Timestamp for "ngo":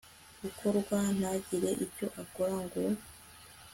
2.63-2.81